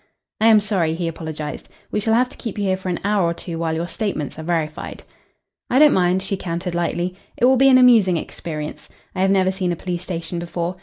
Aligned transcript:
"I 0.39 0.47
am 0.47 0.59
sorry," 0.59 0.95
he 0.95 1.07
apologised. 1.07 1.69
"We 1.91 1.99
shall 1.99 2.15
have 2.15 2.27
to 2.29 2.37
keep 2.37 2.57
you 2.57 2.63
here 2.63 2.75
for 2.75 2.89
an 2.89 2.99
hour 3.03 3.23
or 3.23 3.35
two 3.35 3.59
while 3.59 3.75
your 3.75 3.87
statements 3.87 4.39
are 4.39 4.43
verified." 4.43 5.03
"I 5.69 5.77
don't 5.77 5.93
mind," 5.93 6.23
she 6.23 6.37
countered 6.37 6.73
lightly. 6.73 7.15
"It 7.37 7.45
will 7.45 7.55
be 7.55 7.69
an 7.69 7.77
amusing 7.77 8.17
experience. 8.17 8.89
I 9.13 9.21
have 9.21 9.29
never 9.29 9.51
seen 9.51 9.71
a 9.71 9.75
police 9.75 10.01
station 10.01 10.39
before. 10.39 10.77